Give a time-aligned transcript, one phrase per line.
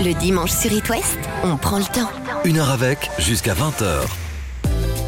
[0.00, 2.08] Le dimanche sur It West, on prend le temps.
[2.44, 4.06] Une heure avec, jusqu'à 20h.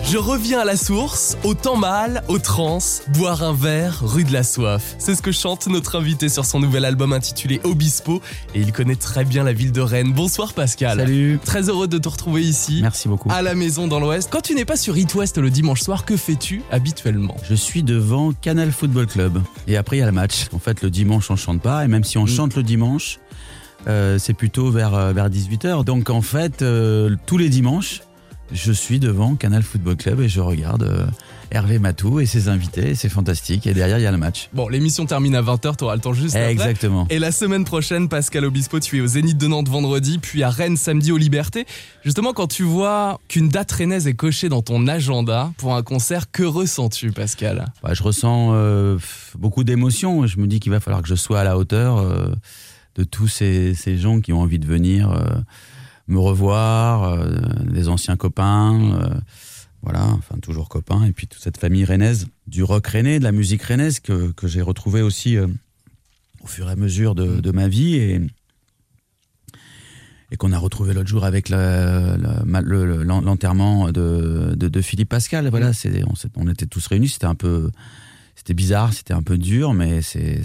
[0.05, 2.81] Je reviens à la source, au temps mal, au trans,
[3.15, 4.97] boire un verre, rue de la soif.
[4.99, 8.21] C'est ce que chante notre invité sur son nouvel album intitulé Obispo
[8.53, 10.13] et il connaît très bien la ville de Rennes.
[10.13, 10.99] Bonsoir Pascal.
[10.99, 11.39] Salut.
[11.45, 12.81] Très heureux de te retrouver ici.
[12.83, 13.31] Merci beaucoup.
[13.31, 14.29] À la maison dans l'Ouest.
[14.33, 17.37] Quand tu n'es pas sur It West le dimanche soir, que fais-tu habituellement?
[17.49, 19.41] Je suis devant Canal Football Club.
[19.69, 20.49] Et après, il y a le match.
[20.53, 21.85] En fait, le dimanche, on chante pas.
[21.85, 23.20] Et même si on chante le dimanche,
[23.89, 25.85] euh, c'est plutôt vers, euh, vers 18h.
[25.85, 28.03] Donc, en fait, euh, tous les dimanches,
[28.53, 31.07] je suis devant Canal Football Club et je regarde euh,
[31.53, 32.95] Hervé Matou et ses invités.
[32.95, 33.67] C'est fantastique.
[33.67, 34.49] Et derrière, il y a le match.
[34.53, 36.51] Bon, l'émission termine à 20h, tu auras le temps juste après.
[36.51, 37.07] Exactement.
[37.11, 40.51] Et la semaine prochaine, Pascal Obispo, tu es au Zénith de Nantes vendredi, puis à
[40.51, 41.67] Rennes samedi aux Libertés.
[42.05, 46.31] Justement, quand tu vois qu'une date rennaise est cochée dans ton agenda pour un concert,
[46.31, 47.67] que ressens-tu, Pascal?
[47.83, 48.99] Bah, je ressens euh,
[49.39, 50.27] beaucoup d'émotions.
[50.27, 52.31] Je me dis qu'il va falloir que je sois à la hauteur euh,
[53.01, 55.41] de tous ces, ces gens qui ont envie de venir euh,
[56.07, 59.15] me revoir, euh, des anciens copains, euh,
[59.83, 63.33] voilà, enfin toujours copains, et puis toute cette famille rennaise, du rock rennais, de la
[63.33, 65.47] musique rennaise que, que j'ai retrouvé aussi euh,
[66.43, 68.21] au fur et à mesure de, de ma vie et,
[70.31, 72.17] et qu'on a retrouvé l'autre jour avec ma-
[72.61, 75.49] le- le- l'enterrement de, de, de Philippe Pascal.
[75.49, 77.71] Voilà, c'est, on, on était tous réunis, c'était un peu,
[78.37, 80.43] c'était bizarre, c'était un peu dur, mais c'est,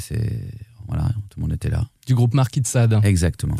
[0.88, 1.86] voilà, tout le monde était là.
[2.06, 3.00] Du groupe Marquis de Sade.
[3.04, 3.56] Exactement.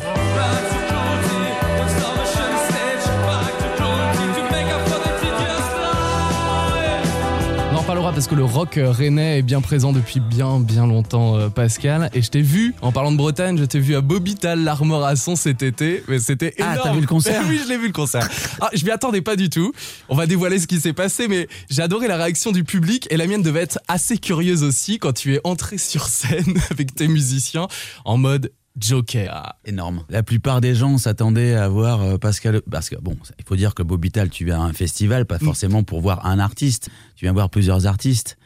[8.14, 12.10] Parce que le rock euh, rennais est bien présent depuis bien bien longtemps, euh, Pascal.
[12.14, 15.64] Et je t'ai vu, en parlant de Bretagne, je t'ai vu à Bobital, l'Armorasson cet
[15.64, 16.02] été.
[16.08, 16.80] Mais c'était Ah, énorme.
[16.84, 18.30] t'as vu le concert Oui, je l'ai vu le concert.
[18.62, 19.74] Ah, je m'y attendais pas du tout.
[20.08, 23.18] On va dévoiler ce qui s'est passé, mais j'ai adoré la réaction du public et
[23.18, 27.08] la mienne devait être assez curieuse aussi quand tu es entré sur scène avec tes
[27.08, 27.68] musiciens
[28.06, 29.54] en mode Joker.
[29.66, 30.04] énorme.
[30.10, 32.62] La plupart des gens s'attendaient à voir euh, Pascal.
[32.70, 35.84] Parce que, bon, il faut dire que Bobital, tu viens à un festival, pas forcément
[35.84, 38.38] pour voir un artiste, tu viens voir plusieurs artistes.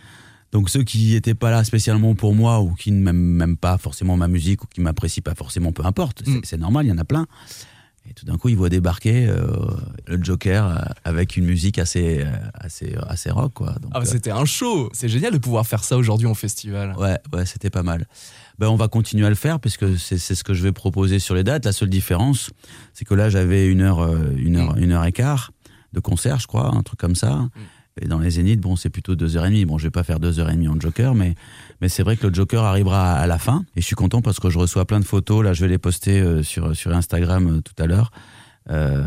[0.51, 4.17] Donc ceux qui n'étaient pas là spécialement pour moi ou qui n'aiment même pas forcément
[4.17, 6.41] ma musique ou qui m'apprécient pas forcément, peu importe, c'est Mm.
[6.43, 7.27] c'est normal, il y en a plein.
[8.09, 9.45] Et tout d'un coup, ils voient débarquer euh,
[10.07, 13.75] le Joker euh, avec une musique assez, assez, assez rock, quoi.
[13.79, 14.89] Donc, Ah, euh, c'était un show.
[14.93, 16.95] C'est génial de pouvoir faire ça aujourd'hui en festival.
[16.97, 18.07] Ouais, ouais, c'était pas mal.
[18.59, 21.19] Ben, on va continuer à le faire puisque c'est c'est ce que je vais proposer
[21.19, 21.63] sur les dates.
[21.63, 22.49] La seule différence,
[22.93, 25.51] c'est que là, j'avais une heure, euh, une heure, une heure et quart
[25.93, 27.47] de concert, je crois, un truc comme ça.
[28.01, 29.65] Et dans les Zéniths, bon, c'est plutôt deux heures et demie.
[29.65, 31.35] Bon, je vais pas faire deux heures et demie en Joker, mais,
[31.81, 33.65] mais c'est vrai que le Joker arrivera à, à la fin.
[33.75, 35.43] Et je suis content parce que je reçois plein de photos.
[35.43, 38.11] Là, je vais les poster euh, sur, sur Instagram euh, tout à l'heure.
[38.69, 39.03] Euh,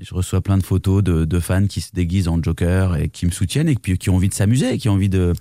[0.00, 3.30] je reçois plein de photos de, fans qui se déguisent en Joker et qui me
[3.30, 5.32] soutiennent et puis qui ont envie de s'amuser, qui ont envie de,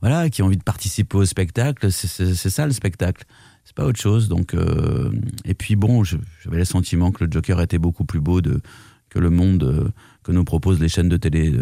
[0.00, 1.90] voilà, qui ont envie de participer au spectacle.
[1.90, 3.24] C'est- ça le spectacle.
[3.64, 4.28] C'est pas autre chose.
[4.28, 5.10] Donc, euh,
[5.44, 9.30] et puis bon, j'avais le sentiment que le Joker était beaucoup plus beau que le
[9.30, 9.88] monde euh,
[10.22, 11.52] que nous proposent les chaînes de télé,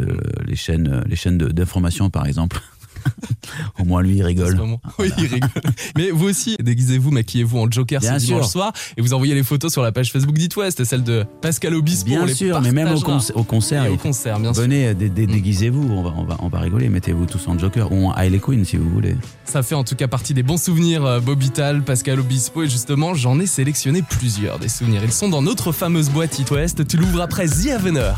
[0.47, 2.61] les chaînes, les chaînes d'information par exemple.
[3.79, 4.61] Au moins lui il rigole.
[4.99, 5.51] Oui, il rigole.
[5.97, 8.51] Mais vous aussi, déguisez-vous, maquillez-vous en Joker Bien ce dimanche sûr.
[8.53, 11.75] soir et vous envoyez les photos sur la page Facebook d'It West celle de Pascal
[11.75, 12.11] Obispo.
[12.11, 14.63] on Bien les sûr, mais même au, concert, Et au concert, bien sûr.
[14.63, 17.91] venez, dé- dé- déguisez-vous, on va, on, va, on va rigoler, mettez-vous tous en Joker
[17.93, 19.17] ou en Hailey Quinn si vous voulez.
[19.45, 23.15] Ça fait en tout cas partie des bons souvenirs, euh, Bobital, Pascal Obispo, et justement,
[23.15, 25.03] j'en ai sélectionné plusieurs des souvenirs.
[25.05, 26.87] Ils sont dans notre fameuse boîte It West.
[26.87, 28.13] Tu l'ouvres après The Avener.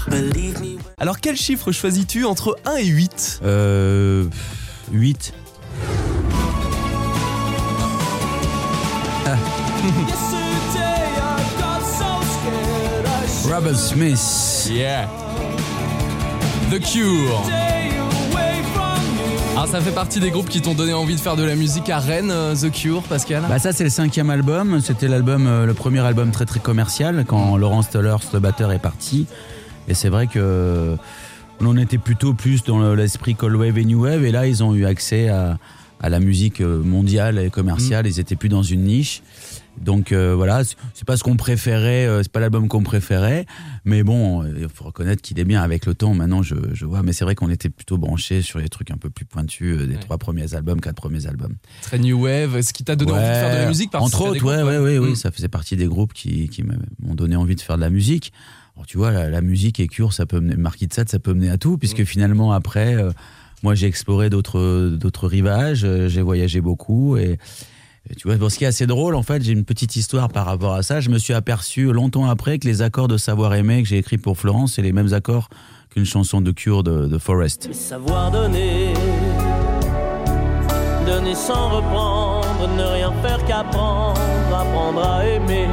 [0.99, 4.25] Alors, quel chiffre choisis-tu entre 1 et 8 Euh,
[4.93, 5.33] 8.
[13.49, 14.69] Robert Smith.
[14.71, 15.09] Yeah.
[16.71, 17.43] The Cure.
[19.53, 21.89] Alors, ça fait partie des groupes qui t'ont donné envie de faire de la musique
[21.89, 25.67] à Rennes, euh, The Cure, Pascal Bah ça c'est le cinquième album, c'était l'album, euh,
[25.67, 29.27] le premier album très très commercial quand Laurence Tellers, le batteur, est parti.
[29.89, 30.97] Et c'est vrai que
[31.69, 34.63] on était plutôt plus dans le- l'esprit Cold Wave et New Wave et là ils
[34.63, 35.59] ont eu accès à,
[36.01, 39.23] à la musique euh, mondiale et commerciale, ils étaient plus dans une niche.
[39.81, 43.47] Donc euh, voilà, c'est- pas ce qu'on préférait, euh, c'est pas l'album qu'on préférait,
[43.87, 46.13] mais bon, il faut reconnaître qu'il est bien avec le temps.
[46.15, 48.99] Maintenant, je, je vois, mais c'est vrai qu'on était plutôt branchés sur les trucs un
[48.99, 50.01] peu plus pointus euh, des Ouais.
[50.01, 51.55] trois premiers albums, quatre premiers albums.
[51.81, 53.95] Très New Wave, ce qui t'a donné envie de faire de la musique?
[53.95, 55.05] Entre à des autres, ouais, groupes, ouais, ouais, Mm.
[55.05, 57.91] oui, ça faisait partie des groupes qui, qui m'ont donné envie de faire de la
[57.91, 58.33] musique.
[58.77, 61.19] Alors, tu vois, la, la musique et Cure, ça peut mener, Marquis de Sade, ça
[61.19, 62.07] peut mener à tout, puisque Mm.
[62.07, 63.11] finalement, après, euh,
[63.63, 67.39] moi, j'ai exploré d'autres, d'autres rivages, euh, j'ai voyagé beaucoup et,
[68.11, 70.29] et tu vois, bon, ce qui est assez drôle, en fait, j'ai une petite histoire
[70.31, 71.01] par rapport à ça.
[71.01, 74.19] Je me suis aperçu longtemps après que les accords de Savoir aimer que j'ai écrits
[74.19, 75.49] pour Florence, c'est les mêmes accords
[75.91, 77.73] qu'une chanson de Cure de, de Forest.
[77.75, 78.95] Savoir donner,
[81.07, 84.19] donner sans reprendre, ne rien faire qu'apprendre,
[84.53, 85.69] apprendre à aimer.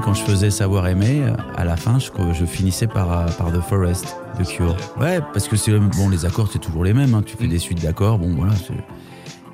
[0.00, 1.22] Quand je faisais Savoir aimer,
[1.56, 4.76] à la fin, je, finissais par, par The Forest de Cure.
[5.00, 7.14] Ouais, parce que c'est bon, les accords, c'est toujours les mêmes.
[7.14, 7.22] Hein.
[7.24, 8.52] Tu fais des suites d'accords, bon voilà,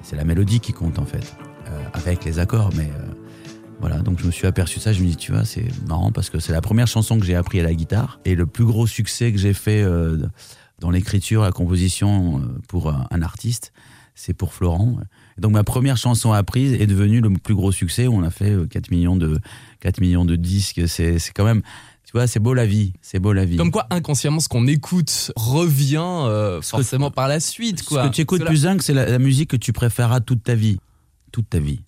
[0.03, 1.35] c'est la mélodie qui compte en fait,
[1.67, 2.85] euh, avec les accords, mais.
[2.85, 3.15] Euh,
[3.81, 6.31] voilà, donc je me suis aperçu ça, je me dis, tu vois, c'est marrant parce
[6.31, 8.89] que c'est la première chanson que j'ai appris à la guitare et le plus gros
[8.89, 10.17] succès que j'ai fait euh,
[10.81, 13.73] dans l'écriture, la composition pour un artiste,
[14.17, 14.97] c'est pour Florent.
[15.39, 18.09] Donc ma première chanson apprise est devenue le plus gros succès.
[18.09, 19.39] On a fait 4 millions de,
[19.81, 20.83] 4 millions de disques.
[20.89, 21.63] C'est quand même,
[22.05, 23.57] tu vois, c'est beau la vie, c'est beau la vie.
[23.57, 27.85] Comme quoi, inconsciemment, ce qu'on écoute revient euh, forcément par la suite.
[27.85, 28.05] Quoi.
[28.05, 30.79] Ce que tu écoutes plus dingue, c'est la, musique que tu préféreras toute ta vie.
[31.33, 31.81] Toute ta vie.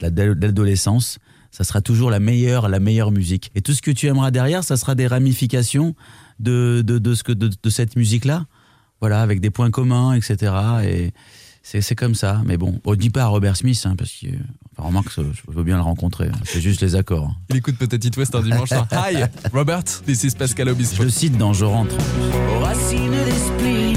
[0.00, 1.18] L'adolescence,
[1.50, 3.50] ça sera toujours la meilleure, la meilleure musique.
[3.54, 5.94] Et tout ce que tu aimeras derrière, ça sera des ramifications
[6.38, 8.46] de, de, de, ce que, de, de cette musique-là.
[9.00, 10.52] Voilà, avec des points communs, etc.
[10.84, 11.12] Et
[11.64, 12.42] c'est comme ça.
[12.44, 14.26] Mais bon, on dit pas à Robert Smith, hein, parce que,
[14.76, 16.28] enfin, remarque, je veux bien le rencontrer.
[16.28, 16.38] Hein.
[16.44, 17.34] C'est juste les accords.
[17.50, 18.86] Il écoute peut-être It West un dimanche soir.
[18.92, 20.96] Hi, Robert, this is Pascal Obispo.
[20.98, 21.96] Je le cite dans Je rentre.
[22.62, 23.94] racines des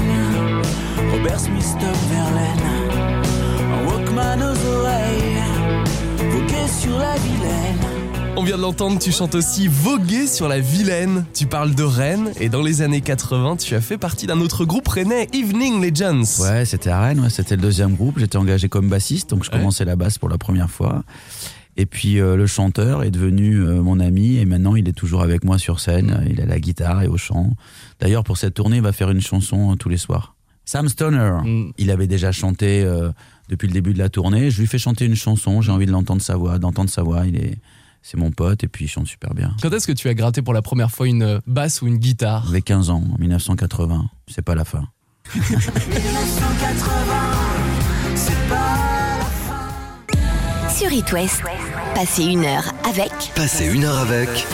[1.12, 2.64] Robert Smith, Tom Verlaine,
[3.72, 5.42] un Walkman aux oreilles,
[6.80, 7.37] sur la Vilaine.
[8.38, 11.26] On vient de l'entendre, tu chantes aussi Voguer sur la Vilaine.
[11.34, 14.64] Tu parles de Rennes et dans les années 80, tu as fait partie d'un autre
[14.64, 16.44] groupe rennais, Evening Legends.
[16.44, 18.20] Ouais, c'était à Rennes, c'était le deuxième groupe.
[18.20, 21.02] J'étais engagé comme bassiste, donc je commençais la basse pour la première fois.
[21.76, 25.22] Et puis euh, le chanteur est devenu euh, mon ami et maintenant il est toujours
[25.22, 26.24] avec moi sur scène.
[26.30, 27.56] Il a la guitare et au chant.
[27.98, 30.36] D'ailleurs, pour cette tournée, il va faire une chanson euh, tous les soirs.
[30.64, 31.72] Sam Stoner, mm.
[31.76, 32.88] il avait déjà chanté
[33.48, 34.52] depuis le début de la tournée.
[34.52, 35.60] Je lui fais chanter une chanson.
[35.60, 37.26] J'ai envie de l'entendre sa voix, d'entendre sa voix.
[37.26, 37.58] Il est
[38.10, 39.54] c'est mon pote et puis il chante super bien.
[39.60, 42.48] Quand est-ce que tu as gratté pour la première fois une basse ou une guitare?
[42.48, 44.06] Avec 15 ans, en 1980.
[44.28, 44.88] C'est pas la fin.
[45.34, 45.44] 1980,
[48.14, 50.70] c'est pas la fin.
[50.70, 51.42] Sur It West,
[51.94, 53.12] passez une heure avec.
[53.34, 54.46] Passez une heure avec.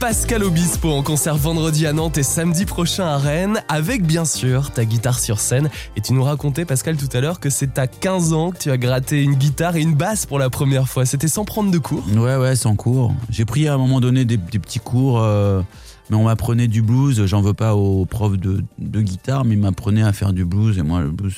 [0.00, 4.70] Pascal Obispo en concert vendredi à Nantes et samedi prochain à Rennes, avec bien sûr
[4.70, 5.70] ta guitare sur scène.
[5.96, 8.70] Et tu nous racontais, Pascal, tout à l'heure que c'est à 15 ans que tu
[8.70, 11.06] as gratté une guitare et une basse pour la première fois.
[11.06, 13.14] C'était sans prendre de cours Ouais, ouais, sans cours.
[13.30, 15.62] J'ai pris à un moment donné des, petits cours, euh,
[16.10, 17.24] mais on m'apprenait du blues.
[17.24, 20.76] J'en veux pas aux profs de, guitare, mais ils m'apprenaient à faire du blues.
[20.78, 21.34] Et moi, le blues,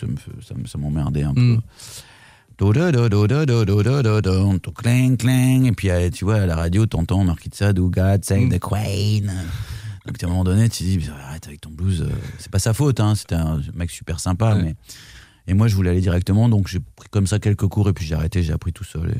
[0.67, 1.57] ça m'emmerdait un hmm.
[1.57, 1.63] peu.
[4.73, 5.65] Clang, clang.
[5.65, 9.33] Et puis, tu vois, à la radio, t'entends Marquis de ou God Save the Queen.
[10.05, 12.09] Donc, à un moment donné, tu dis, arrête avec ton blues.
[12.39, 13.15] C'est pas sa faute, hein.
[13.15, 14.75] C'était un mec super sympa, mais.
[15.47, 18.05] Et moi, je voulais aller directement, donc j'ai pris comme ça quelques cours et puis
[18.05, 19.15] j'ai arrêté, j'ai appris tout seul.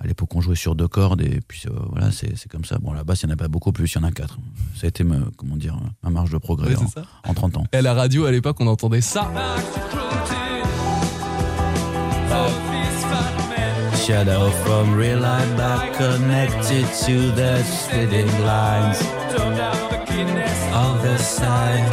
[0.00, 2.78] à l'époque, on jouait sur deux cordes et puis voilà, c'est comme ça.
[2.78, 4.38] Bon, là-bas, il n'y en a pas beaucoup plus, il y en a quatre.
[4.74, 5.04] Ça a été,
[5.36, 7.66] comment dire, ma marge de progrès en, en, 30 ans.
[7.72, 9.30] Et à la radio, à l'époque, on entendait ça.
[14.08, 17.62] Shadow from real life back connected to the
[18.42, 19.00] lines
[20.72, 21.84] of the side.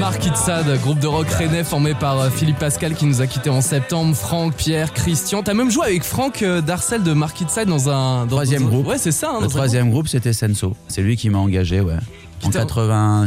[0.00, 3.48] Mark Itzad, groupe de rock rennais formé par euh, Philippe Pascal qui nous a quitté
[3.48, 5.44] en septembre, Franck, Pierre, Christian.
[5.44, 8.88] T'as même joué avec Franck euh, Darcel de Mark Itzad dans un troisième groupe.
[8.88, 9.30] Ouais, c'est ça.
[9.36, 10.74] Hein, le troisième groupe, c'était Senso.
[10.88, 11.94] C'est lui qui m'a engagé, ouais.
[12.42, 13.26] En 80,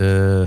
[0.00, 0.46] euh,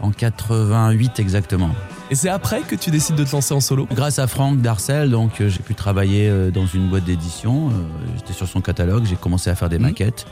[0.00, 1.70] en 88 exactement.
[2.14, 5.10] Et c'est après que tu décides de te lancer en solo Grâce à Franck Darcel,
[5.10, 7.70] donc euh, j'ai pu travailler euh, dans une boîte d'édition.
[7.70, 7.72] Euh,
[8.14, 9.82] j'étais sur son catalogue, j'ai commencé à faire des mmh.
[9.82, 10.26] maquettes.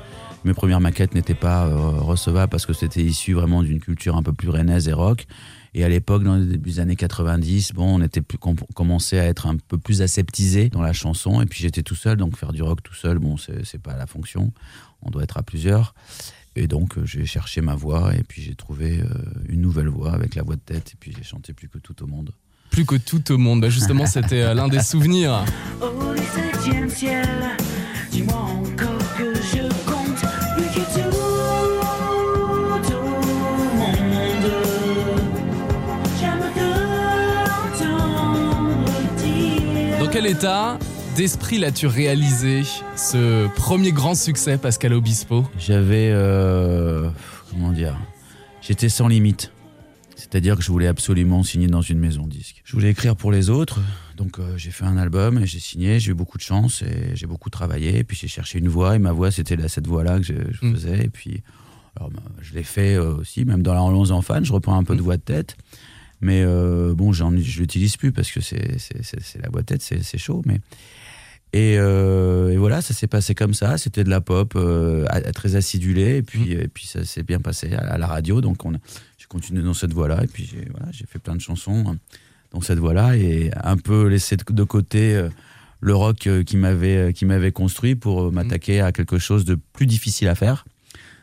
[0.44, 4.32] Mes premières maquettes n'étaient pas recevables parce que c'était issu vraiment d'une culture un peu
[4.32, 5.26] plus rennaise et rock.
[5.74, 9.24] Et à l'époque, dans les débuts des années 90, bon, on était plus, commençait à
[9.24, 11.42] être un peu plus aseptisé dans la chanson.
[11.42, 14.06] Et puis j'étais tout seul, donc faire du rock tout seul, bon, c'est pas la
[14.06, 14.52] fonction.
[15.02, 15.94] On doit être à plusieurs.
[16.54, 19.06] Et donc euh, j'ai cherché ma voix et puis j'ai trouvé euh,
[19.48, 22.02] une nouvelle voix avec la voix de tête et puis j'ai chanté plus que tout
[22.02, 22.32] au monde.
[22.70, 25.44] Plus que tout au monde, bah justement c'était euh, l'un des souvenirs.
[26.34, 27.28] Septième ciel,
[28.10, 30.20] dis-moi encore que je compte
[30.56, 31.40] plus que tout au
[33.78, 34.02] monde.
[36.20, 36.60] J'aime te
[39.96, 40.04] dire.
[40.04, 40.78] Dans quel état
[41.14, 42.62] d'esprit l'as-tu réalisé
[42.96, 46.10] ce premier grand succès, Pascal Obispo J'avais.
[46.10, 47.08] Euh,
[47.50, 47.98] comment dire
[48.60, 49.52] J'étais sans limite.
[50.16, 52.62] C'est-à-dire que je voulais absolument signer dans une maison disque.
[52.64, 53.80] Je voulais écrire pour les autres,
[54.16, 57.14] donc euh, j'ai fait un album et j'ai signé, j'ai eu beaucoup de chance et
[57.14, 57.98] j'ai beaucoup travaillé.
[57.98, 60.74] Et puis j'ai cherché une voix et ma voix c'était cette voix-là que je, mm.
[60.74, 61.04] faisais.
[61.04, 61.42] Et puis
[61.96, 64.78] alors, bah, je l'ai fait euh, aussi, même dans la relance en fan, je reprends
[64.78, 65.04] un peu de mm.
[65.04, 65.56] voix de tête.
[66.20, 66.44] Mais
[66.94, 67.24] bon, je
[67.58, 68.78] l'utilise plus parce que c'est
[69.42, 70.40] la voix de tête, c'est chaud.
[70.46, 70.60] Mais
[71.54, 73.78] euh, et, voilà, ça s'est passé comme ça.
[73.78, 77.74] C'était de la pop euh, très acidulée, et puis, et puis ça s'est bien passé
[77.74, 78.40] à, la radio.
[78.40, 78.58] Donc
[79.18, 81.96] j'ai continué dans cette voie-là, et puis j'ai voilà, fait plein de chansons
[82.52, 85.28] dans cette voie-là, et un peu laissé de, côté euh,
[85.80, 90.28] le rock qui m'avait qui m'avait construit pour m'attaquer à quelque chose de plus difficile
[90.28, 90.64] à faire,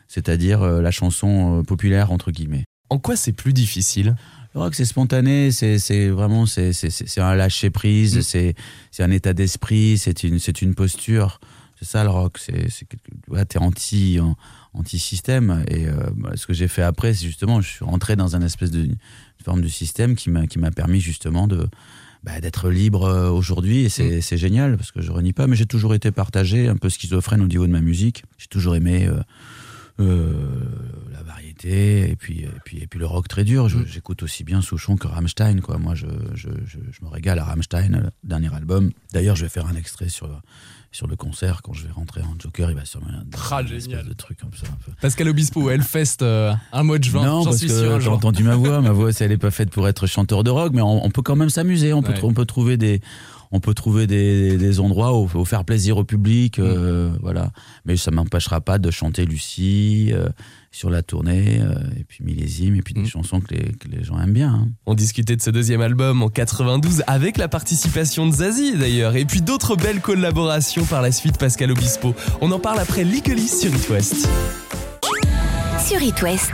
[0.06, 2.64] c'est-à-dire la chanson populaire entre guillemets.
[2.90, 4.16] En quoi c'est plus difficile?
[4.54, 6.72] Le rock, c'est spontané, c'est vraiment c'est
[7.18, 8.54] un lâcher prise, mm.
[8.90, 11.40] c'est un état d'esprit, c'est une c'est une posture.
[11.78, 12.36] C'est ça le rock.
[12.38, 12.68] C'est
[13.28, 14.18] ouais, t'es anti
[14.74, 15.64] anti système.
[15.68, 18.70] Et bah, ce que j'ai fait après, c'est justement, je suis rentré dans un espèce
[18.70, 18.88] de
[19.42, 21.68] forme de système qui m'a qui m'a permis justement de
[22.22, 23.86] bah, d'être libre euh, aujourd'hui et
[24.18, 24.20] mm.
[24.20, 27.40] c'est génial parce que je renie pas mais j'ai toujours été partagé un peu schizophrène
[27.40, 29.22] au niveau de ma musique j'ai toujours aimé euh,
[30.00, 30.32] euh,
[31.12, 31.22] la
[31.62, 33.66] variété et puis, et puis, et puis le rock très dur.
[33.66, 33.84] Mm.
[33.86, 35.60] J'écoute aussi bien Souchon que Rammstein.
[35.60, 35.78] Quoi.
[35.78, 38.90] Moi, je, je, je, je, me régale à Rammstein, le dernier album.
[39.12, 40.28] D'ailleurs, je vais faire un extrait sur,
[40.92, 42.70] sur le concert quand je vais rentrer en Joker.
[42.70, 43.08] Il va sûrement
[43.50, 44.06] ah, génial.
[44.06, 44.66] de truc comme ça.
[45.00, 47.24] Pascal Obispo, Hellfest, euh, un mois de juin.
[47.24, 48.80] Non, parce que j'ai entendu ma voix.
[48.80, 51.36] Ma voix, elle n'est pas faite pour être chanteur de rock, mais on, peut quand
[51.36, 51.92] même s'amuser.
[51.92, 53.00] On, peut, on peut trouver des
[53.52, 57.18] on peut trouver des, des endroits où, où, faire plaisir au public, euh, mm.
[57.20, 57.50] voilà.
[57.84, 60.28] Mais ça m'empêchera pas de chanter Lucie, euh,
[60.70, 63.06] sur la tournée, euh, et puis millésime, et puis des mm.
[63.06, 64.52] chansons que les, que les, gens aiment bien.
[64.52, 64.68] Hein.
[64.86, 69.24] On discutait de ce deuxième album en 92 avec la participation de Zazie d'ailleurs, et
[69.24, 72.14] puis d'autres belles collaborations par la suite, Pascal Obispo.
[72.40, 74.28] On en parle après Legally sur It West.
[75.84, 76.52] Sur It West,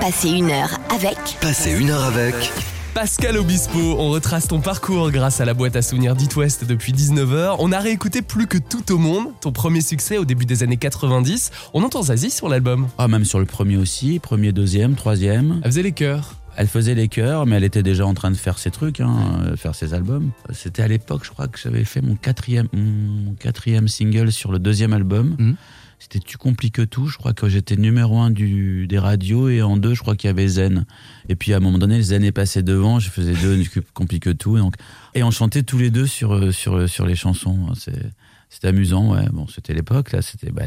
[0.00, 1.18] passez une heure avec.
[1.40, 2.52] Passez une heure avec.
[2.96, 6.94] Pascal Obispo, on retrace ton parcours grâce à la boîte à souvenirs d'It West depuis
[6.94, 7.56] 19h.
[7.58, 10.78] On a réécouté plus que tout au monde, ton premier succès au début des années
[10.78, 11.50] 90.
[11.74, 12.88] On entend Zazie sur l'album.
[12.96, 15.60] Ah, même sur le premier aussi, premier, deuxième, troisième.
[15.62, 16.36] Elle faisait les chœurs.
[16.56, 19.42] Elle faisait les chœurs, mais elle était déjà en train de faire ses trucs, hein,
[19.44, 20.30] euh, faire ses albums.
[20.54, 24.58] C'était à l'époque, je crois que j'avais fait mon quatrième, mon quatrième single sur le
[24.58, 25.36] deuxième album.
[25.38, 25.52] Mmh.
[25.98, 27.08] C'était Tu compliques tout.
[27.08, 30.28] Je crois que j'étais numéro un du, des radios et en deux, je crois qu'il
[30.28, 30.84] y avait Zen.
[31.28, 33.00] Et puis à un moment donné, Zen est passé devant.
[33.00, 34.58] Je faisais deux Tu compliques tout.
[34.58, 34.74] Donc,
[35.14, 37.72] et on chantait tous les deux sur, sur, sur les chansons.
[37.74, 38.10] C'est,
[38.48, 39.26] c'était amusant, ouais.
[39.32, 40.22] Bon, c'était l'époque, là.
[40.22, 40.64] C'était, bah,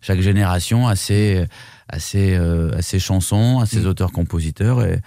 [0.00, 1.44] chaque génération a ses,
[1.88, 3.86] a ses, euh, ses chansons, a ses mm.
[3.86, 4.82] auteurs-compositeurs.
[4.82, 5.00] Et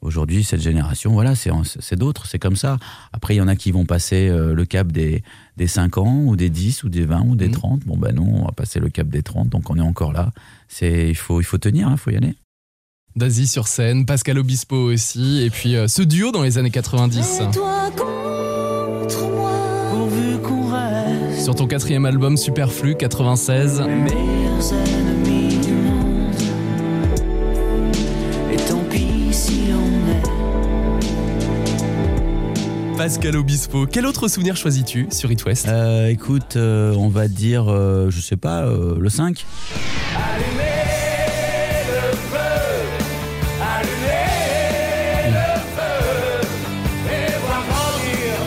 [0.00, 2.78] Aujourd'hui, cette génération, voilà, c'est d'autres, c'est comme ça.
[3.12, 5.22] Après, il y en a qui vont passer euh, le cap des,
[5.56, 7.84] des 5 ans, ou des 10, ou des 20, ou des 30.
[7.84, 7.88] Mmh.
[7.88, 10.32] Bon, ben nous, on va passer le cap des 30, donc on est encore là.
[10.80, 12.34] Il faut, il faut tenir, il hein, faut y aller.
[13.14, 17.42] Daisy sur scène, Pascal Obispo aussi, et puis euh, ce duo dans les années 90.
[21.44, 23.82] Sur ton quatrième album Superflu 96.
[33.02, 33.84] Pascal Obispo.
[33.86, 35.66] Quel autre souvenir choisis-tu sur It West?
[35.66, 39.44] Euh, Écoute, euh, on va dire, euh, je sais pas, le 5.
[40.14, 40.62] Allumez
[41.88, 42.38] le feu,
[43.60, 46.46] allumez le feu,
[47.10, 48.38] et voir grandir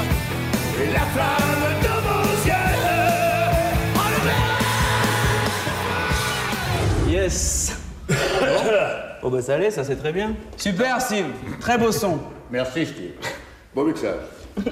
[0.93, 2.31] la flamme de vos
[7.09, 7.13] yeux.
[7.13, 7.75] Yes
[8.07, 8.15] Bon,
[9.23, 10.33] oh bah ça allait, ça c'est très bien.
[10.55, 11.25] Super Steve,
[11.59, 12.19] très beau son.
[12.49, 13.15] Merci Steve.
[13.73, 14.44] Bon mixage.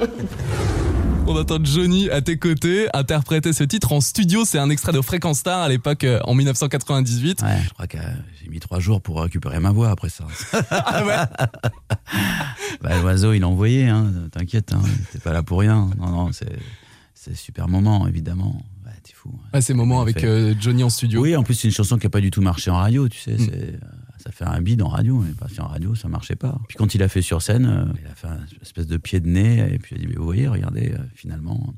[1.25, 4.43] On attend Johnny à tes côtés interpréter ce titre en studio.
[4.45, 7.41] C'est un extrait de Fréquence Star à l'époque euh, en 1998.
[7.41, 7.97] Ouais, je crois que
[8.41, 10.25] j'ai mis trois jours pour récupérer ma voix après ça.
[10.69, 11.47] ah ouais
[12.81, 14.81] bah, L'oiseau, il l'a envoyé, hein, t'inquiète, hein,
[15.13, 15.89] t'es pas là pour rien.
[15.97, 18.61] Non, non, c'est super moment, évidemment.
[18.85, 19.33] Ouais, t'es fou.
[19.53, 21.21] Ah, ces moments avec euh, Johnny en studio.
[21.21, 23.19] Oui, en plus, c'est une chanson qui a pas du tout marché en radio, tu
[23.19, 23.35] sais.
[23.35, 23.49] Mm.
[23.49, 23.79] C'est
[24.23, 26.57] ça fait un bide en radio, mais pas en radio, ça marchait pas.
[26.69, 29.19] Puis quand il a fait sur scène, euh, il a fait une espèce de pied
[29.19, 31.73] de nez, et puis il a dit, vous voyez, regardez, euh, finalement,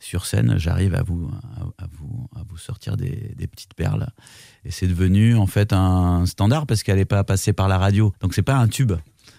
[0.00, 1.30] sur scène, j'arrive à vous,
[1.78, 4.08] à, vous, à vous sortir des, petites perles.
[4.64, 8.12] Et c'est devenu en fait un standard parce qu'elle n'est pas passée par la radio.
[8.20, 8.92] Donc c'est pas un tube.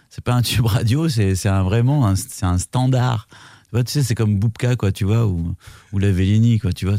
[0.09, 3.27] C'est pas un tube radio, c'est un, vraiment c'est un standard.
[3.29, 5.53] Tu, vois, tu sais, c'est comme Boubka, quoi, tu vois, ou,
[5.91, 6.11] ou la
[6.59, 6.97] quoi, tu vois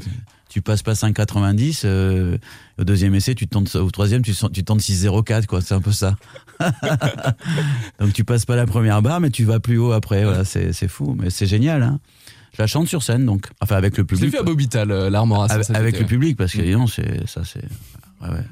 [0.49, 1.83] tu passes pas 5,90.
[1.85, 2.39] Euh,
[2.79, 5.61] au deuxième essai, tu tentes, au troisième, tu, tu tentes 6,04, quoi.
[5.61, 6.17] C'est un peu ça.
[8.01, 10.25] Donc tu passes pas la première barre, mais tu vas plus haut après.
[10.25, 11.83] Voilà, c'est, fou, mais c'est génial.
[11.83, 12.01] Hein.
[12.53, 13.47] Je la chante sur scène, donc.
[13.61, 14.21] Enfin, avec le public.
[14.21, 17.43] Je l'ai vu à Bobital, euh, l'armoire Avec, avec le public, parce que, c'est, ça,
[17.45, 17.65] c'est.
[18.23, 18.45] Ouais, ouais.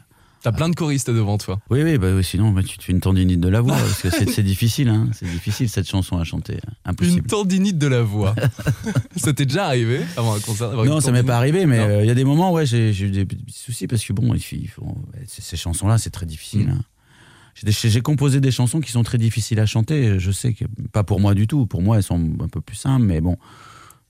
[0.47, 1.59] T'as plein de choristes devant toi.
[1.71, 4.11] Oui, oui, bah, sinon bah, tu te fais une tendinite de la voix, parce que
[4.11, 5.09] c'est difficile, hein.
[5.13, 6.61] c'est difficile cette chanson à chanter.
[6.85, 7.19] Impossible.
[7.19, 8.33] Une tendinite de la voix.
[9.17, 12.07] ça t'est déjà arrivé avant un concert Non, ça m'est pas arrivé, mais euh, il
[12.07, 14.87] y a des moments où j'ai eu des petits soucis, parce que bon, il faut,
[15.27, 16.69] ces chansons-là, c'est très difficile.
[16.69, 16.79] Mm.
[16.79, 17.73] Hein.
[17.83, 20.21] J'ai composé des chansons qui sont très difficiles à chanter.
[20.21, 21.67] Je sais que pas pour moi du tout.
[21.67, 23.37] Pour moi, elles sont un peu plus simples, mais bon,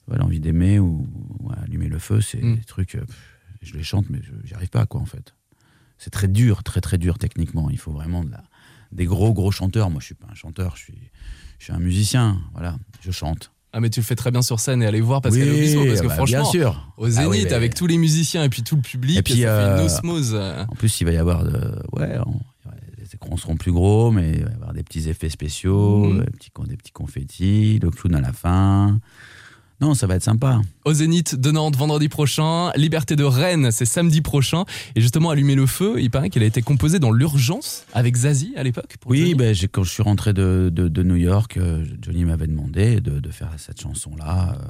[0.06, 1.08] voilà, envie d'aimer ou
[1.62, 2.56] allumer le feu, c'est mm.
[2.56, 2.96] des trucs.
[2.96, 3.06] Euh,
[3.62, 5.32] je les chante, mais j'y arrive pas, quoi, en fait
[5.98, 7.68] c'est très dur, très très dur techniquement.
[7.70, 8.24] Il faut vraiment
[8.92, 9.90] des gros gros chanteurs.
[9.90, 11.10] Moi, je suis pas un chanteur, je suis,
[11.58, 12.38] je suis un musicien.
[12.52, 13.50] Voilà, je chante.
[13.72, 15.84] Ah mais tu le fais très bien sur scène et allez voir Pascal Oui, Obispo
[15.86, 16.92] parce que bah, franchement, bien sûr.
[16.96, 19.34] au Ah Zénith oui, avec tous les musiciens et puis tout le public, Et puis,
[19.34, 20.34] ça fait une euh, osmose.
[20.34, 22.40] En plus, il va y avoir de, ouais, on-
[22.98, 26.20] les écrans seront plus gros, mais il va y avoir des petits effets spéciaux, Mhm.
[26.24, 28.98] des, petits, des petits confettis, le clown à la fin.
[29.80, 30.62] Non, ça va être sympa.
[30.86, 34.64] Au Zénith de Nantes vendredi prochain, Liberté de Rennes c'est samedi prochain
[34.94, 38.54] et justement Allumer le feu, il paraît qu'elle a été composée dans l'urgence avec Zazie
[38.56, 38.96] à l'époque.
[39.04, 43.00] Oui, ben, quand je suis rentré de, de, de New York, euh, Johnny m'avait demandé
[43.02, 44.56] de, de faire cette chanson-là.
[44.58, 44.64] euh,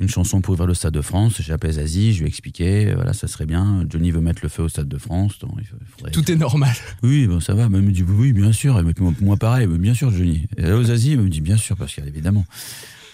[0.00, 1.40] une chanson pour ouvrir le Stade de France.
[1.40, 3.84] J'ai appelé Zazie, je lui ai expliqué, euh, voilà, ça serait bien.
[3.88, 5.38] Johnny veut mettre le feu au Stade de France.
[5.40, 6.74] donc il faudrait- tout est normal.
[7.04, 7.64] Oui, bon, ça va.
[7.64, 8.82] Elle me dit oui, bien sûr.
[8.82, 10.46] Dit, moi pareil, mais bien sûr, Johnny.
[10.56, 12.44] Et là, aux Asie, elle me dit bien sûr, parce qu'évidemment.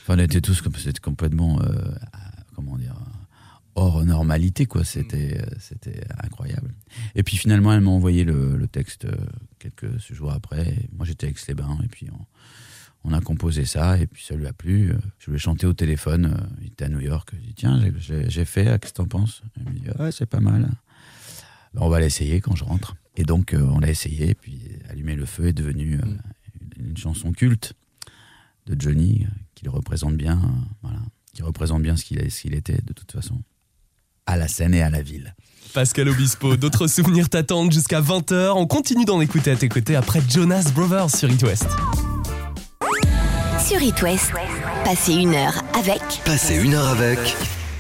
[0.07, 0.63] Enfin, on était tous
[1.01, 1.95] complètement, euh,
[2.55, 2.95] comment dire,
[3.75, 4.85] hors normalité, quoi.
[4.85, 6.75] C'était, euh, c'était incroyable.
[7.15, 9.17] Et puis finalement, elle m'a envoyé le, le texte euh,
[9.59, 10.77] quelques jours après.
[10.93, 14.35] Moi, j'étais avec les bains, et puis on, on a composé ça, et puis ça
[14.37, 14.93] lui a plu.
[15.19, 16.49] Je lui ai chanté au téléphone.
[16.61, 17.31] Il était à New York.
[17.33, 17.83] Je lui ai dit tiens,
[18.29, 18.79] j'ai- fait.
[18.79, 19.43] Qu'est-ce que t'en penses?
[19.57, 20.69] Il me dit ouais, c'est pas mal.
[21.73, 22.95] Ben, on va l'essayer quand je rentre.
[23.17, 27.33] Et donc, on l'a essayé, et puis Allumer le feu est devenu une, une chanson
[27.33, 27.73] culte
[28.67, 30.49] de Johnny, euh, qui le représente bien, euh,
[30.83, 30.99] voilà,
[31.35, 33.41] qui représente bien ce qu'il est- ce qu'il était, de toute façon,
[34.27, 35.35] à la scène et à la ville.
[35.75, 38.53] Pascal Obispo, d'autres souvenirs t'attendent jusqu'à 20h.
[38.57, 41.67] On continue d'en écouter à tes côtés après Jonas Brothers sur It West.
[43.67, 44.31] Sur It West,
[44.85, 47.19] passez une heure avec Passez une heure avec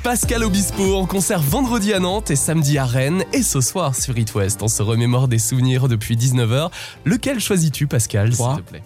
[0.02, 4.16] Pascal Obispo en concert vendredi à Nantes et samedi à Rennes et ce soir sur
[4.18, 4.62] It West.
[4.62, 6.70] On se remémore des souvenirs depuis 19h.
[7.04, 8.56] Lequel choisis-tu Pascal s'il Trois.
[8.56, 8.82] te plaît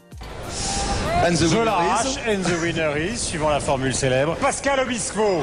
[1.26, 4.80] And the Je winner l'arrache, is- and the winner is, suivant la formule célèbre, Pascal
[4.80, 5.42] Obispo.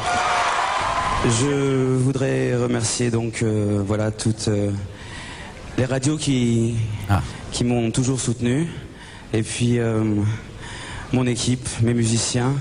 [1.25, 4.72] Je voudrais remercier donc euh, voilà toutes euh,
[5.77, 6.75] les radios qui
[7.10, 7.22] Ah.
[7.51, 8.67] qui m'ont toujours soutenu
[9.34, 10.03] et puis euh,
[11.13, 12.53] mon équipe, mes musiciens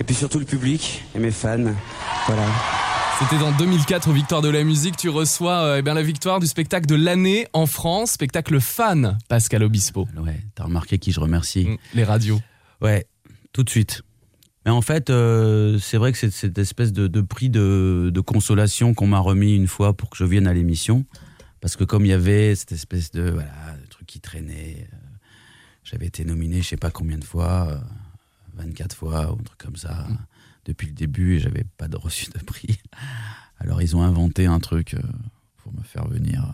[0.00, 1.72] et puis surtout le public et mes fans.
[2.26, 2.42] Voilà.
[3.20, 4.96] C'était dans 2004 aux Victoires de la musique.
[4.96, 9.18] Tu reçois euh, eh bien, la victoire du spectacle de l'année en France, spectacle fan
[9.28, 10.08] Pascal Obispo.
[10.16, 11.64] Ouais, t'as remarqué qui je remercie.
[11.66, 12.40] Mm, Les radios.
[12.84, 13.06] Ouais,
[13.52, 14.02] tout de suite.
[14.64, 18.20] Mais en fait, euh, c'est vrai que c'est cette espèce de, de prix de, de
[18.20, 21.04] consolation qu'on m'a remis une fois pour que je vienne à l'émission.
[21.60, 23.50] Parce que comme il y avait cette espèce de, voilà,
[23.90, 24.96] truc qui traînait, euh,
[25.82, 27.78] j'avais été nominé je sais pas combien de fois, euh,
[28.54, 30.06] 24 fois ou un truc comme ça,
[30.64, 32.78] depuis le début et j'avais pas de reçu de prix.
[33.58, 35.00] Alors ils ont inventé un truc euh,
[35.58, 36.44] pour me faire venir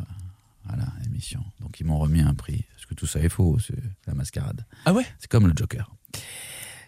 [0.68, 1.44] euh, à l'émission.
[1.60, 2.64] Donc ils m'ont remis un prix.
[2.74, 4.64] Parce que tout ça est faux, c'est la mascarade.
[4.84, 5.06] Ah ouais?
[5.18, 5.90] C'est comme le Joker.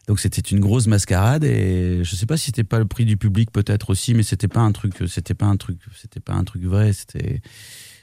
[0.08, 3.16] Donc c'était une grosse mascarade et je sais pas si c'était pas le prix du
[3.16, 6.42] public peut-être aussi, mais c'était pas un truc, c'était pas un truc, c'était pas un
[6.42, 6.92] truc vrai.
[6.92, 7.40] C'était,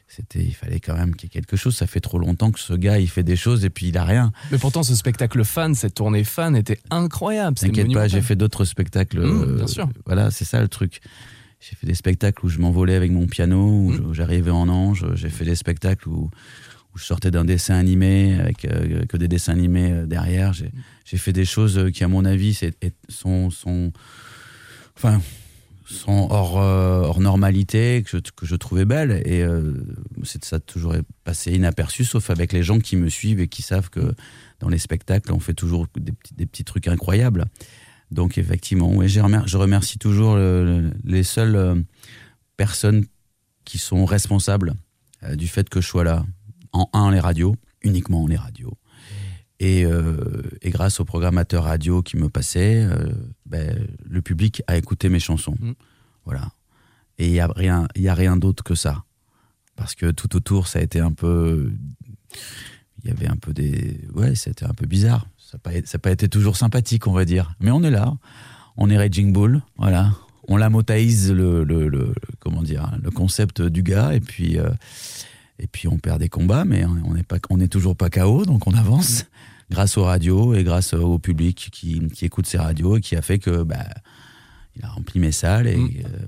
[0.08, 1.76] c'était, il fallait quand même qu'il y ait quelque chose.
[1.76, 4.06] Ça fait trop longtemps que ce gars il fait des choses et puis il a
[4.06, 4.32] rien.
[4.52, 7.58] Mais pourtant, ce spectacle fan, cette tournée fan était incroyable.
[7.58, 9.20] T'inquiète pas, j'ai fait d'autres spectacles.
[9.20, 9.90] Mmh, euh, bien sûr.
[10.06, 11.02] Voilà, c'est ça le truc.
[11.60, 14.14] J'ai fait des spectacles où je m'envolais avec mon piano, où Mmh.
[14.14, 15.06] j'arrivais en ange.
[15.16, 16.32] J'ai fait des spectacles où,
[16.94, 20.54] où je sortais d'un dessin animé avec euh, que des dessins animés euh, derrière.
[20.54, 22.58] J'ai fait des choses euh, qui, à mon avis,
[23.08, 23.52] sont,
[26.30, 29.22] hors, normalité, que je, trouvais belles.
[29.26, 29.74] Et euh,
[30.42, 33.90] ça a toujours passé inaperçu, sauf avec les gens qui me suivent et qui savent
[33.90, 34.14] que
[34.60, 37.46] dans les spectacles, on fait toujours des petits, trucs incroyables.
[38.12, 41.86] Donc effectivement, je, remercie, toujours le- le- les seules
[42.58, 43.06] personnes
[43.64, 44.74] qui sont responsables
[45.36, 46.26] du fait que je sois là.
[46.72, 48.78] En un, les radios, uniquement les radios.
[49.60, 53.12] Et, euh, et grâce aux programmateurs radio qui me passaient, euh,
[53.46, 55.56] ben, le public a écouté mes chansons.
[55.60, 55.72] Mm.
[56.26, 56.52] Voilà.
[57.18, 59.04] Et il n'y a rien, y a rien d'autre que ça.
[59.76, 61.74] Parce que tout autour, ça a été un peu.
[63.04, 64.00] Il y avait un peu des.
[64.14, 65.28] Ouais, c'était un peu bizarre.
[65.38, 67.54] Ça n'a pas, pas été toujours sympathique, on va dire.
[67.60, 68.14] Mais on est là.
[68.78, 69.62] On est Raging Bull.
[69.78, 70.14] Voilà.
[70.48, 74.14] On lamotaïse le, le, le- comment dire, le concept du gars.
[74.14, 74.58] Et puis.
[74.58, 74.70] euh,
[75.60, 78.46] et puis on perd des combats, mais on n'est pas, on est toujours pas KO,
[78.46, 79.26] donc on avance
[79.70, 83.22] grâce aux radios et grâce au public qui, qui écoute ces radios et qui a
[83.22, 83.86] fait que bah,
[84.76, 85.92] il a rempli mes salles et Mm.
[86.06, 86.26] euh,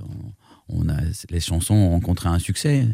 [0.70, 0.98] on, on a
[1.30, 2.88] les chansons ont rencontré un succès.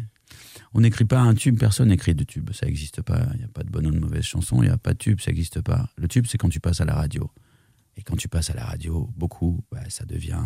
[0.74, 3.22] On n'écrit pas un tube, personne n'écrit de tube, ça n'existe pas.
[3.34, 4.98] Il n'y a pas de bonne ou de mauvaise chanson, il n'y a pas de
[4.98, 5.88] tube, ça n'existe pas.
[5.96, 7.30] Le tube, c'est quand tu passes à la radio.
[7.98, 10.38] Et quand tu passes à la radio, beaucoup, bah, ça, devient,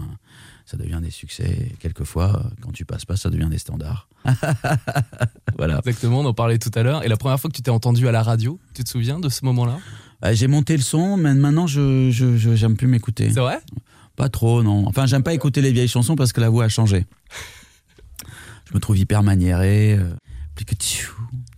[0.64, 1.68] ça devient des succès.
[1.70, 4.08] Et quelquefois, quand tu passes pas, ça devient des standards.
[5.58, 5.78] voilà.
[5.78, 7.04] Exactement, on en parlait tout à l'heure.
[7.04, 9.28] Et la première fois que tu t'es entendu à la radio, tu te souviens de
[9.28, 9.78] ce moment-là?
[10.22, 13.28] Bah, j'ai monté le son, mais maintenant je je- je- j'aime plus m'écouter.
[13.30, 13.58] C'est vrai?
[14.16, 14.86] Pas trop, non.
[14.86, 17.06] Enfin, j'aime pas écouter les vieilles chansons parce que la voix a changé.
[18.68, 20.14] Je me trouve hyper maniéré, euh,
[20.54, 21.10] plus que tu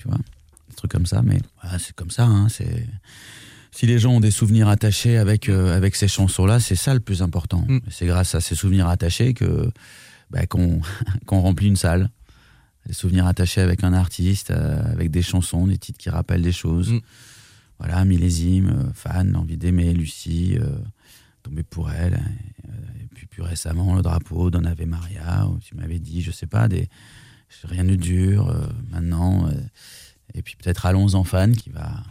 [0.06, 0.16] vois,
[0.68, 1.22] des trucs comme ça.
[1.22, 2.24] Mais voilà, c'est comme ça.
[2.24, 2.88] Hein, c'est
[3.74, 7.00] si les gens ont des souvenirs attachés avec, euh, avec ces chansons-là, c'est ça le
[7.00, 7.64] plus important.
[7.68, 7.80] Mm.
[7.90, 9.68] C'est grâce à ces souvenirs attachés que
[10.30, 10.80] bah, qu'on
[11.40, 12.10] remplit une salle.
[12.86, 16.52] Des souvenirs attachés avec un artiste, euh, avec des chansons, des titres qui rappellent des
[16.52, 16.92] choses.
[16.92, 17.00] Mm.
[17.80, 20.56] Voilà, millésime, euh, fan, envie d'aimer, Lucie,
[21.42, 22.22] tomber pour elle.
[23.02, 26.46] et puis plus récemment, le drapeau d'On Ave Maria, où tu m'avais dit, je sais
[26.46, 26.88] pas, des
[27.64, 28.54] rien ne dure
[28.90, 29.50] maintenant.
[30.32, 32.02] et puis peut-être Allons-en fan qui va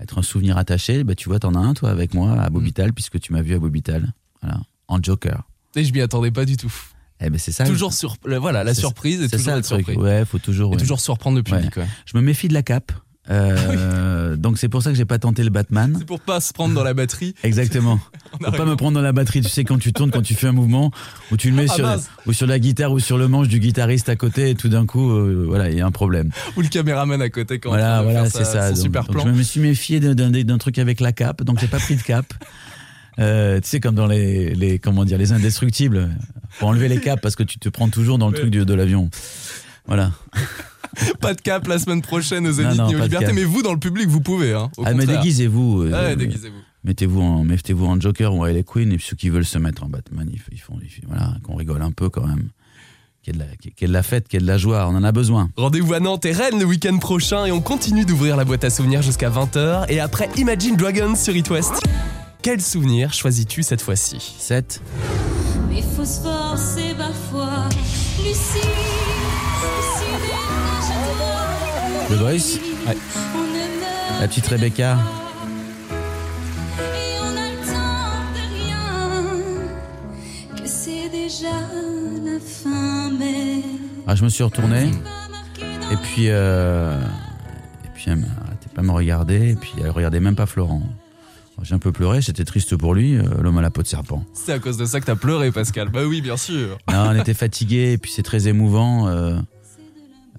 [0.00, 1.04] être un souvenir attaché.
[1.04, 3.54] Bah, tu vois, t'en as un, toi, avec moi, à Bobital, puisque tu m'as vu
[3.54, 4.12] à Bobital.
[4.42, 5.42] Voilà, en Joker.
[5.76, 6.72] Et je m'y attendais pas du tout.
[7.20, 7.64] Eh ben, c'est ça.
[7.64, 9.86] Toujours sur, voilà, la surprise C'est toujours ça le être truc.
[9.86, 10.02] surpris.
[10.02, 10.70] Ouais, faut toujours.
[10.72, 10.80] Et ouais.
[10.80, 11.76] toujours surprendre le public.
[11.76, 11.86] ouais.
[12.06, 12.92] Je me méfie de la cape.
[13.30, 15.94] Euh, donc c'est pour ça que j'ai pas tenté le Batman.
[15.98, 17.34] C'est pour pas se prendre dans la batterie.
[17.42, 18.00] Exactement.
[18.44, 18.56] Arrive.
[18.58, 19.40] pas me prendre dans la batterie.
[19.42, 20.90] Tu sais quand tu tournes, quand tu fais un mouvement,
[21.30, 22.08] où tu le mets Ah, sur, mince.
[22.26, 24.86] ou sur la guitare ou sur le manche du guitariste à côté, et tout d'un
[24.86, 26.30] coup, euh, voilà, il y a un problème.
[26.56, 28.68] Ou le caméraman à côté quand Voilà, voilà, c'est ça.
[28.70, 29.24] Donc, super donc plan.
[29.26, 32.32] je me suis méfié d'un- truc avec la cape, donc j'ai pas pris de cape.
[33.20, 36.10] Euh, tu sais comme dans les, les comment dire les indestructibles,
[36.50, 38.38] faut enlever les capes parce que tu te prends toujours dans le Ouais.
[38.40, 39.10] truc du- de l'avion.
[39.86, 40.12] Voilà.
[41.20, 43.78] Pas de cap la semaine prochaine aux Zénith ni aux Libertés, mais vous dans le
[43.78, 44.52] public vous pouvez.
[44.52, 45.82] Hein, au Ah mais déguisez-vous.
[45.82, 46.56] euh, Ouais, déguisez-vous.
[46.84, 49.82] Mettez-vous en, mettez-vous en Joker ou Harley Quinn et puis ceux qui veulent se mettre
[49.84, 52.48] en Batman, ils, ils font, ils voilà, qu'on rigole un peu quand même.
[53.22, 54.50] Qu'il y, ait de la, qu'il y ait de la fête, qu'il y ait de
[54.50, 55.50] la joie, on en a besoin.
[55.56, 58.70] Rendez-vous à Nantes et Rennes le week-end prochain et on continue d'ouvrir la boîte à
[58.70, 61.82] souvenirs jusqu'à 20h et après Imagine Dragons sur It West.
[62.42, 64.36] Quel souvenir choisis-tu cette fois-ci?
[64.38, 64.80] 7.
[65.68, 65.82] Mais
[66.56, 67.50] c'est ma foi.
[67.70, 68.68] Lucie, Lucie,
[72.08, 72.38] The Ouais.
[72.86, 72.96] Meurt
[74.20, 74.96] La petite Rebecca
[76.80, 78.84] et on a le temps de rien.
[80.56, 81.50] Que c'est déjà
[82.24, 83.62] la fin, mais
[84.06, 84.90] ah, Je me suis retourné
[85.90, 86.98] et puis, euh,
[87.84, 90.82] et puis elle n'arrêtait pas me regarder et puis elle regardait même pas Florent.
[91.62, 94.24] J'ai un peu pleuré, j'étais triste pour lui, euh, l'homme à la peau de serpent.
[94.32, 95.88] C'est à cause de ça que t'as pleuré Pascal.
[95.88, 96.78] Bah oui bien sûr.
[96.90, 99.08] Non, on était fatigué et puis c'est très émouvant.
[99.08, 99.38] euh,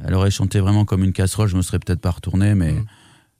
[0.05, 2.85] elle aurait chanté vraiment comme une casserole, je me serais peut-être pas retourné, mais Mm.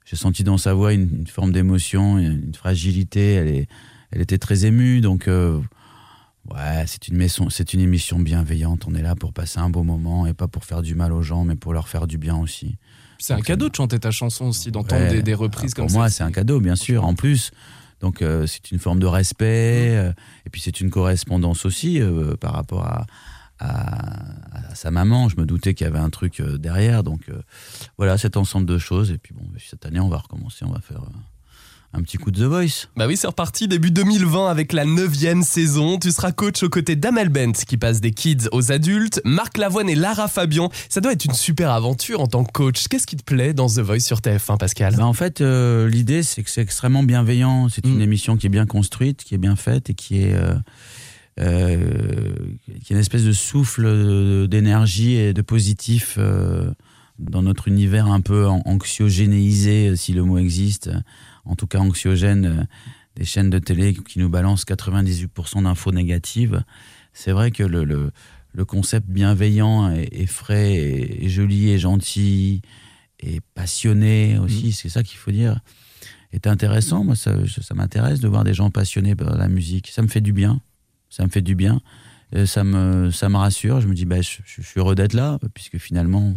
[0.06, 3.34] j'ai senti dans sa voix une, une forme d'émotion, une, fragilité.
[3.34, 3.68] Elle, est,
[4.12, 5.60] elle était très émue, donc euh,
[6.52, 8.86] ouais, c'est une, maison- c'est une émission bienveillante.
[8.88, 11.22] On est là pour passer un beau moment et pas pour faire du mal aux
[11.22, 12.78] gens, mais pour leur faire du bien aussi.
[13.20, 15.92] C'est un cadeau de chanter ta chanson aussi, d'entendre Ouais, des, des reprises comme pour
[15.92, 15.98] ça.
[15.98, 17.04] moi, c'est un cadeau, bien sûr.
[17.06, 17.52] En plus,
[18.00, 20.14] donc euh, c'est une forme de respect, euh,
[20.46, 23.06] et puis c'est une correspondance aussi euh, par rapport à,
[23.60, 25.30] à, à sa maman.
[25.30, 27.42] Je me doutais qu'il y avait un truc euh, derrière, donc euh,
[27.98, 29.12] voilà cet ensemble de choses.
[29.12, 31.18] Et puis bon, cette année, on va recommencer, on va faire euh,
[31.98, 32.88] un petit coup de The Voice.
[32.98, 35.98] Bah oui, c'est reparti début 2020 avec la neuvième saison.
[35.98, 39.90] Tu seras coach aux côtés d'Amel Bent qui passe des kids aux adultes, Marc Lavoine
[39.90, 40.70] et Lara Fabian.
[40.88, 42.88] Ça doit être une super aventure en tant que coach.
[42.90, 44.96] Qu'est-ce qui te plaît dans The Voice sur TF1, Pascal?
[44.98, 47.70] Bah, en fait, euh, l'idée, c'est que c'est extrêmement bienveillant.
[47.70, 48.02] C'est une Mm.
[48.02, 50.54] émission qui est bien construite, qui est bien faite et qui est, euh,
[51.40, 52.34] euh,
[52.66, 56.72] qui est une espèce de souffle d'énergie et de positif euh,
[57.18, 60.90] dans notre univers un peu an- anxiogénéisé, si le mot existe.
[61.46, 62.64] En tout cas, anxiogène, euh,
[63.16, 66.64] des chaînes de télé qui nous balancent 98% d'infos négatives.
[67.14, 68.12] C'est vrai que le, le,
[68.54, 72.62] le concept bienveillant et, et frais et, et joli et gentil
[73.22, 75.60] et passionné aussi, c'est ça qu'il faut dire,
[76.32, 77.04] est intéressant.
[77.04, 79.90] Moi, ça, ça m'intéresse de voir des gens passionnés par la musique.
[79.92, 80.62] Ça me fait du bien.
[81.10, 81.82] Ça me fait du bien.
[82.36, 83.82] Euh, ça, me, ça me rassure.
[83.82, 86.34] Je me dis, bah, je, je suis heureux d'être là, puisque finalement,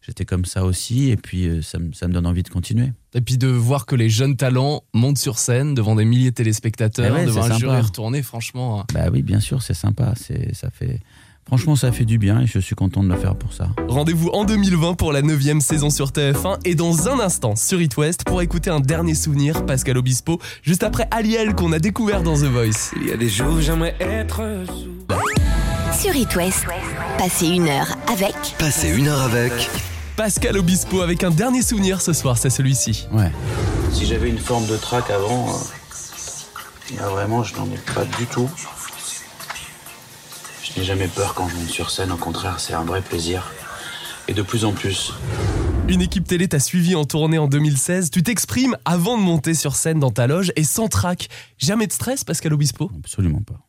[0.00, 1.10] j'étais comme ça aussi.
[1.10, 2.92] Et puis, euh, ça, me- ça me donne envie de continuer.
[3.14, 6.34] Et puis de voir que les jeunes talents montent sur scène devant des milliers de
[6.34, 8.80] téléspectateurs, Eh ouais, devant un jury retourné, franchement.
[8.80, 8.86] hein.
[8.92, 10.12] Bah oui, bien sûr, c'est sympa.
[10.16, 11.00] C'est, ça fait,
[11.48, 13.68] franchement, ça fait du bien et je suis content de le faire pour ça.
[13.88, 17.96] Rendez-vous en 2020 pour la neuvième saison sur TF1 et dans un instant sur It
[17.96, 22.36] West pour écouter un dernier souvenir, Pascal Obispo, juste après Aliel qu'on a découvert dans
[22.36, 22.92] The Voice.
[22.96, 25.98] Il y a des jours, j'aimerais être sous.
[25.98, 26.66] Sur It West,
[27.16, 29.52] passez une heure avec Passez une heure avec
[30.16, 33.08] Pascal Obispo avec un dernier souvenir ce soir, c'est celui-ci.
[33.12, 33.32] Ouais.
[33.92, 38.26] Si j'avais une forme de trac avant, euh, là, vraiment, je n'en ai pas du
[38.26, 38.48] tout.
[40.78, 43.42] Je n'ai jamais peur quand je monte sur scène, au contraire, c'est un vrai plaisir.
[44.28, 45.12] Et de plus en plus.
[45.88, 49.74] Une équipe télé t'a suivi en tournée en 2016, tu t'exprimes avant de monter sur
[49.74, 51.30] scène dans ta loge et sans trac.
[51.58, 52.92] Jamais de stress Pascal Obispo?
[52.96, 53.66] Absolument pas.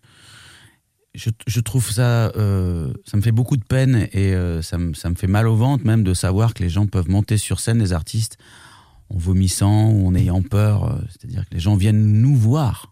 [1.16, 4.94] Je, je trouve ça, euh, ça me fait beaucoup de peine et euh, ça, me,
[4.94, 7.60] ça me fait mal au ventre même de savoir que les gens peuvent monter sur
[7.60, 8.38] scène, les artistes,
[9.10, 10.84] en vomissant ou en ayant peur.
[10.84, 12.92] euh, C'est-à-dire que les gens viennent nous voir.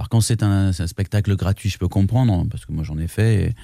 [0.00, 3.06] Alors quand c'est un, spectacle gratuit, je peux comprendre, hein, parce que moi j'en ai
[3.06, 3.54] fait.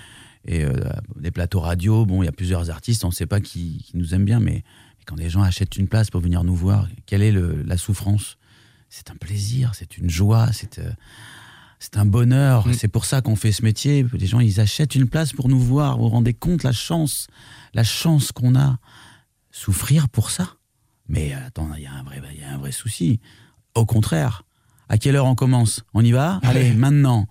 [0.45, 0.75] Et, et, euh,
[1.19, 3.97] des plateaux radio, bon, il y a plusieurs artistes, on ne sait pas qui, qui
[3.97, 4.63] nous aime bien, mais,
[4.99, 7.79] mais quand les gens achètent une place pour venir nous voir, quelle est le- la
[7.79, 8.37] souffrance?
[8.91, 10.91] C'est un plaisir, c'est une joie, c'est euh,
[11.79, 12.69] c'est un bonheur.
[12.69, 12.75] Mm.
[12.75, 14.05] C'est pour ça qu'on fait ce métier.
[14.13, 15.97] Les gens, ils achètent une place pour nous voir.
[15.97, 17.29] Vous vous rendez compte la chance,
[17.73, 18.79] la chance qu'on a.
[19.53, 20.57] Souffrir pour ça?
[21.09, 23.21] Mais euh, attends, y, il y a un vrai souci.
[23.75, 24.46] Au contraire,
[24.89, 25.83] à quelle heure on commence?
[25.95, 26.41] On y va?
[26.43, 27.27] Allez, maintenant.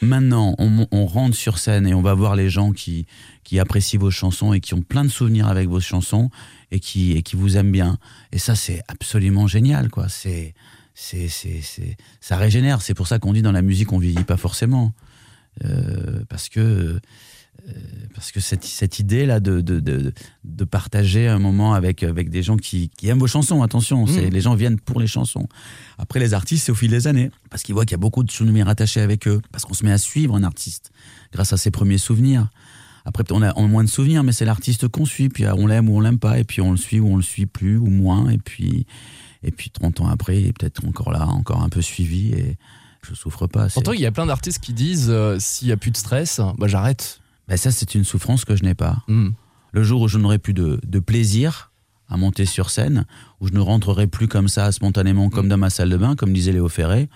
[0.00, 3.06] Maintenant, on, on rentre sur scène et on va voir les gens qui,
[3.42, 6.30] qui apprécient vos chansons et qui ont plein de souvenirs avec vos chansons
[6.70, 7.98] et qui, et qui vous aiment bien.
[8.30, 10.08] Et ça, c'est absolument génial, quoi.
[10.08, 10.54] C'est,
[10.94, 12.80] c'est, c'est, c'est, ça régénère.
[12.80, 14.92] C'est pour ça qu'on dit dans la musique, on vieillit pas forcément.
[15.64, 17.00] Euh, parce que,
[18.14, 20.12] parce que cette, cette idée-là de, de, de,
[20.44, 24.28] de partager un moment avec, avec des gens qui, qui aiment vos chansons, attention, c'est,
[24.28, 25.46] les gens viennent pour les chansons.
[25.98, 28.24] Après, les artistes, c'est au fil des années, parce qu'ils voient qu'il y a beaucoup
[28.24, 30.90] de souvenirs attachés avec eux, parce qu'on se met à suivre un artiste
[31.32, 32.48] grâce à ses premiers souvenirs.
[33.04, 35.88] Après, on a, moins de souvenirs, mais c'est l'artiste qu'on suit, puis euh, on l'aime
[35.88, 37.86] ou on l'aime pas, et puis on le suit ou on le suit plus ou
[37.86, 38.84] moins, et puis,
[39.42, 42.56] et puis 30 ans après, il est peut-être encore là, encore un peu suivi, et
[43.08, 43.68] je souffre pas.
[43.68, 46.40] Pourtant, il y a plein d'artistes qui disent euh, s'il y a plus de stress,
[46.58, 47.20] bah j'arrête.
[47.48, 48.98] Ben ça, c'est une souffrance que je n'ai pas.
[49.08, 49.30] Mm.
[49.72, 51.72] Le jour où je n'aurai plus de, de plaisir
[52.08, 53.04] à monter sur scène,
[53.40, 56.32] où je ne rentrerai plus comme ça spontanément, comme dans ma salle de bain, comme
[56.32, 57.08] disait Léo Ferré,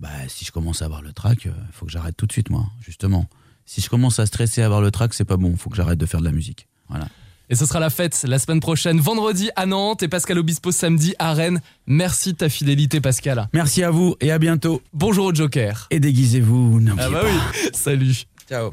[0.00, 2.50] bah, si je commence à avoir le trac, il faut que j'arrête tout de suite,
[2.50, 3.26] moi, justement.
[3.66, 5.76] Si je commence à stresser, à avoir le trac, c'est pas bon, il faut que
[5.76, 6.66] j'arrête de faire de la musique.
[6.88, 7.08] Voilà.
[7.48, 11.14] Et ce sera la fête la semaine prochaine, vendredi à Nantes et Pascal Obispo samedi
[11.20, 11.60] à Rennes.
[11.86, 13.48] Merci de ta fidélité, Pascal.
[13.52, 14.82] Merci à vous et à bientôt.
[14.92, 15.86] Bonjour au Joker.
[15.92, 17.26] Et déguisez-vous, n'oubliez Ah bah pas.
[17.28, 18.24] oui, salut.
[18.48, 18.72] Ciao.